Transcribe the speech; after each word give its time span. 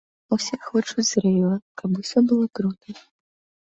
Усе 0.35 0.57
хочуць 0.69 1.17
рэйва, 1.25 1.53
каб 1.81 1.89
усё 2.03 2.19
было 2.33 2.45
крута. 2.61 2.87